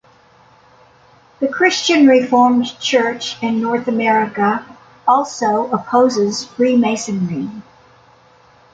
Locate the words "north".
3.61-3.87